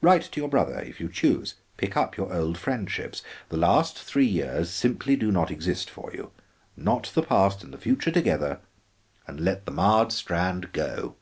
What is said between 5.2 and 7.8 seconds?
not exist for you; knot the past and the